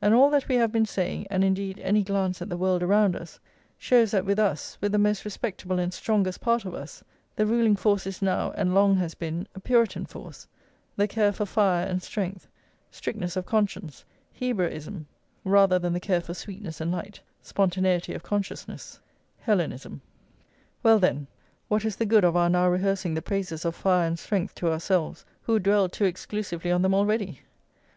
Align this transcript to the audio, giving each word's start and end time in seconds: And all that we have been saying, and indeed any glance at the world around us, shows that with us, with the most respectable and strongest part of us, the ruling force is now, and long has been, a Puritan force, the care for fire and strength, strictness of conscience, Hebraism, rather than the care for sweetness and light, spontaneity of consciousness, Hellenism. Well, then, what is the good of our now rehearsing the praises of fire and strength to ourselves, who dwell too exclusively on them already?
And 0.00 0.14
all 0.14 0.30
that 0.30 0.46
we 0.46 0.54
have 0.54 0.70
been 0.70 0.86
saying, 0.86 1.26
and 1.28 1.42
indeed 1.42 1.80
any 1.80 2.04
glance 2.04 2.40
at 2.40 2.48
the 2.48 2.56
world 2.56 2.84
around 2.84 3.16
us, 3.16 3.40
shows 3.76 4.12
that 4.12 4.24
with 4.24 4.38
us, 4.38 4.78
with 4.80 4.92
the 4.92 4.96
most 4.96 5.24
respectable 5.24 5.80
and 5.80 5.92
strongest 5.92 6.40
part 6.40 6.64
of 6.64 6.72
us, 6.72 7.02
the 7.34 7.46
ruling 7.46 7.74
force 7.74 8.06
is 8.06 8.22
now, 8.22 8.52
and 8.52 8.76
long 8.76 8.94
has 8.98 9.16
been, 9.16 9.48
a 9.56 9.58
Puritan 9.60 10.06
force, 10.06 10.46
the 10.94 11.08
care 11.08 11.32
for 11.32 11.46
fire 11.46 11.84
and 11.84 12.00
strength, 12.00 12.46
strictness 12.92 13.34
of 13.34 13.44
conscience, 13.44 14.04
Hebraism, 14.32 15.08
rather 15.42 15.80
than 15.80 15.94
the 15.94 15.98
care 15.98 16.20
for 16.20 16.32
sweetness 16.34 16.80
and 16.80 16.92
light, 16.92 17.20
spontaneity 17.42 18.14
of 18.14 18.22
consciousness, 18.22 19.00
Hellenism. 19.40 20.00
Well, 20.84 21.00
then, 21.00 21.26
what 21.66 21.84
is 21.84 21.96
the 21.96 22.06
good 22.06 22.22
of 22.22 22.36
our 22.36 22.48
now 22.48 22.68
rehearsing 22.68 23.14
the 23.14 23.20
praises 23.20 23.64
of 23.64 23.74
fire 23.74 24.06
and 24.06 24.16
strength 24.16 24.54
to 24.54 24.70
ourselves, 24.70 25.24
who 25.42 25.58
dwell 25.58 25.88
too 25.88 26.04
exclusively 26.04 26.70
on 26.70 26.82
them 26.82 26.94
already? 26.94 27.40